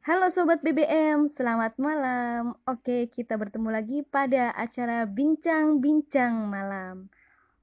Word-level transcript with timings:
Halo 0.00 0.32
Sobat 0.32 0.64
BBM, 0.64 1.28
selamat 1.28 1.76
malam. 1.76 2.56
Oke, 2.64 3.12
kita 3.12 3.36
bertemu 3.36 3.68
lagi 3.68 4.00
pada 4.00 4.48
acara 4.56 5.04
Bincang-Bincang 5.04 6.48
Malam. 6.48 7.12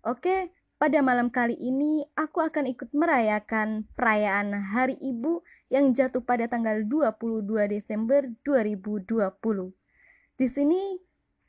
Oke, 0.05 0.53
pada 0.77 1.01
malam 1.01 1.33
kali 1.33 1.57
ini 1.57 2.05
aku 2.13 2.45
akan 2.45 2.69
ikut 2.69 2.93
merayakan 2.93 3.89
perayaan 3.97 4.53
Hari 4.53 5.01
Ibu 5.01 5.41
yang 5.73 5.97
jatuh 5.97 6.21
pada 6.21 6.45
tanggal 6.45 6.85
22 6.85 7.41
Desember 7.73 8.29
2020. 8.45 9.73
Di 10.38 10.45
sini 10.45 10.93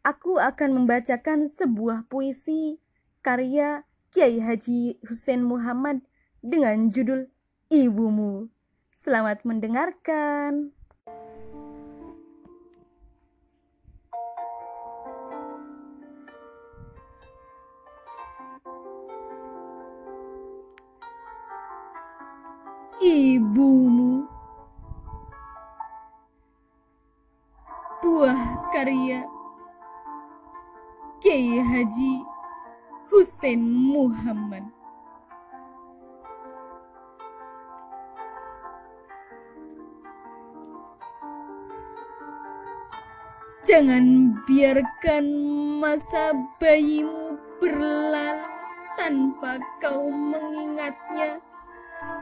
aku 0.00 0.40
akan 0.40 0.72
membacakan 0.72 1.52
sebuah 1.52 2.08
puisi 2.08 2.80
karya 3.20 3.84
Kiai 4.08 4.40
Haji 4.40 5.04
Hussein 5.04 5.44
Muhammad 5.44 6.00
dengan 6.40 6.88
judul 6.88 7.28
Ibumu. 7.68 8.48
Selamat 8.96 9.44
mendengarkan. 9.44 10.77
Ibumu. 23.08 24.28
Buah 28.04 28.68
karya 28.68 29.24
Kiai 31.16 31.56
Haji 31.56 32.20
Hussein 33.08 33.64
Muhammad. 33.64 34.68
Jangan 43.64 44.36
biarkan 44.44 45.24
masa 45.80 46.36
bayimu 46.60 47.40
berlalu 47.56 48.52
tanpa 49.00 49.56
kau 49.80 50.12
mengingatnya 50.12 51.47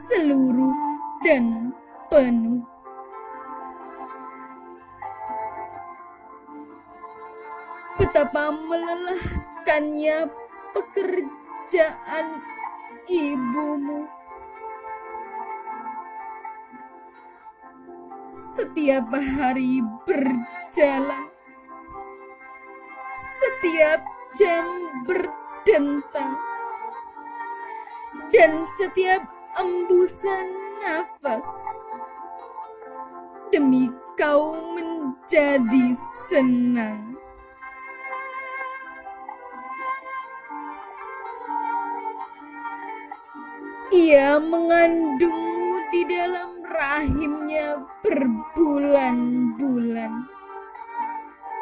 seluruh 0.09 0.73
dan 1.21 1.73
penuh. 2.09 2.65
Betapa 7.97 8.53
melelahkannya 8.53 10.29
pekerjaan 10.73 12.27
ibumu. 13.09 14.05
Setiap 18.57 19.13
hari 19.13 19.85
berjalan, 20.05 21.29
setiap 23.37 24.01
jam 24.33 24.65
berdentang, 25.05 26.37
dan 28.33 28.65
setiap 28.81 29.36
embusan 29.57 30.53
nafas 30.85 31.49
demi 33.49 33.89
kau 34.13 34.53
menjadi 34.77 35.97
senang. 36.29 37.17
Ia 43.89 44.37
mengandungmu 44.37 45.89
di 45.89 46.05
dalam 46.05 46.61
rahimnya 46.61 47.81
berbulan-bulan. 48.05 50.13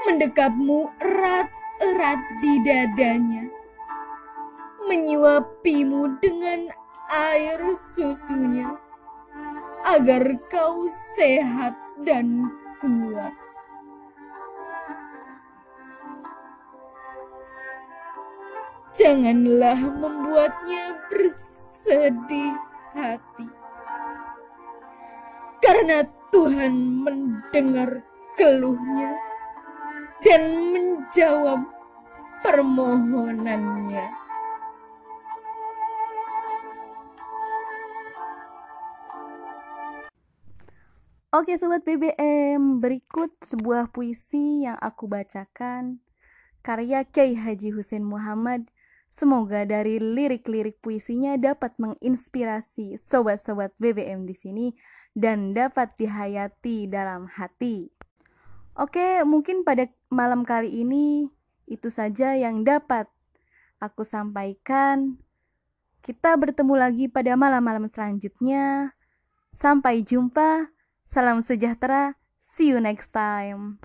Mendekapmu 0.04 0.92
erat-erat 1.00 2.20
di 2.44 2.60
dadanya. 2.60 3.48
Menyuapimu 4.84 6.20
dengan 6.20 6.84
air 7.10 7.62
susunya 7.78 8.74
agar 9.86 10.26
kau 10.50 10.90
sehat 11.18 11.78
dan 12.02 12.50
kuat. 12.82 13.34
Janganlah 18.96 19.78
membuatnya 19.78 20.96
bersedih 21.12 22.56
hati. 22.96 23.48
Karena 25.60 26.08
Tuhan 26.32 27.04
mendengar 27.04 28.02
keluhnya 28.40 29.20
dan 30.24 30.72
menjawab 30.72 31.62
permohonannya. 32.42 34.25
Oke 41.36 41.60
sobat 41.60 41.84
BBM, 41.84 42.80
berikut 42.80 43.28
sebuah 43.44 43.92
puisi 43.92 44.64
yang 44.64 44.80
aku 44.80 45.04
bacakan 45.12 46.00
karya 46.64 47.04
Kiai 47.04 47.36
Haji 47.36 47.76
Hussein 47.76 48.08
Muhammad. 48.08 48.72
Semoga 49.12 49.68
dari 49.68 50.00
lirik-lirik 50.00 50.80
puisinya 50.80 51.36
dapat 51.36 51.76
menginspirasi 51.76 52.96
sobat-sobat 52.96 53.76
BBM 53.76 54.24
di 54.24 54.32
sini 54.32 54.66
dan 55.12 55.52
dapat 55.52 56.00
dihayati 56.00 56.88
dalam 56.88 57.28
hati. 57.28 57.92
Oke, 58.80 59.20
mungkin 59.28 59.68
pada 59.68 59.92
malam 60.08 60.48
kali 60.48 60.88
ini 60.88 61.28
itu 61.68 61.92
saja 61.92 62.40
yang 62.40 62.64
dapat 62.64 63.12
aku 63.84 64.08
sampaikan. 64.08 65.20
Kita 66.00 66.40
bertemu 66.40 66.80
lagi 66.80 67.12
pada 67.12 67.36
malam-malam 67.36 67.92
selanjutnya. 67.92 68.96
Sampai 69.52 70.00
jumpa. 70.00 70.75
Salam 71.06 71.42
sejahtera. 71.42 72.18
See 72.42 72.70
you 72.70 72.82
next 72.82 73.14
time. 73.14 73.78